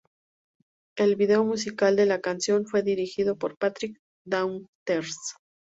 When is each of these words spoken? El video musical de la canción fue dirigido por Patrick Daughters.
El 0.97 1.15
video 1.15 1.43
musical 1.43 1.95
de 1.95 2.07
la 2.07 2.21
canción 2.21 2.65
fue 2.65 2.81
dirigido 2.81 3.37
por 3.37 3.55
Patrick 3.55 4.01
Daughters. 4.25 5.35